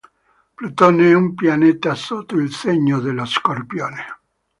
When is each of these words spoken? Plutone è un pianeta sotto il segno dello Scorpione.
Plutone 0.55 1.11
è 1.11 1.13
un 1.13 1.35
pianeta 1.35 1.93
sotto 1.93 2.35
il 2.37 2.51
segno 2.51 2.99
dello 3.01 3.23
Scorpione. 3.25 4.05